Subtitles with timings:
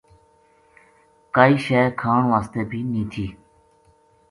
[1.35, 3.25] کائے شے کھان واسطے بھی نیہہ تھی